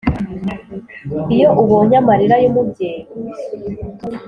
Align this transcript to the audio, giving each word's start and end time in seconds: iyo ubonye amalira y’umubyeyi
iyo 1.35 1.49
ubonye 1.61 1.95
amalira 2.01 2.35
y’umubyeyi 2.43 3.03